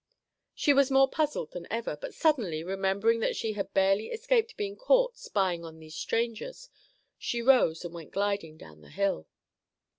[0.55, 4.75] She was more puzzled than ever, but suddenly remembering that she had barely escaped being
[4.75, 6.71] caught spying on these strangers,
[7.19, 9.27] she rose and went gliding down the hill.